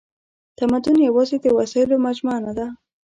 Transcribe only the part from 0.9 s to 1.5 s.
یواځې د